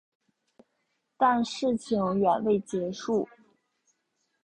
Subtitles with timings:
[1.15, 3.29] 但事情远未结束。